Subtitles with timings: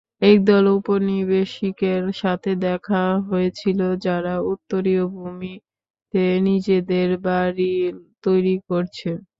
[0.23, 7.73] একদল ঔপনিবেশিকের সাথে দেখা হয়েছিল যারা উত্তরীয় ভূমিতে নিজেদের বাড়ি
[8.23, 9.09] তৈরি করছে।